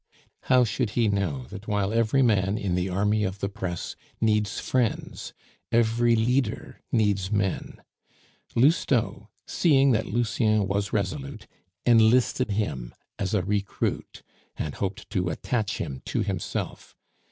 How 0.45 0.63
should 0.63 0.89
he 0.97 1.07
know 1.09 1.45
that 1.49 1.67
while 1.67 1.93
every 1.93 2.23
man 2.23 2.57
in 2.57 2.73
the 2.73 2.89
army 2.89 3.23
of 3.23 3.37
the 3.37 3.47
press 3.49 3.95
needs 4.19 4.59
friends, 4.59 5.31
every 5.71 6.15
leader 6.15 6.81
needs 6.91 7.31
men. 7.31 7.79
Lousteau, 8.55 9.29
seeing 9.45 9.91
that 9.91 10.07
Lucien 10.07 10.67
was 10.67 10.91
resolute, 10.91 11.45
enlisted 11.85 12.49
him 12.49 12.95
as 13.19 13.35
a 13.35 13.43
recruit, 13.43 14.23
and 14.57 14.73
hoped 14.73 15.07
to 15.11 15.29
attach 15.29 15.77
him 15.77 16.01
to 16.05 16.23
himself. 16.23 16.95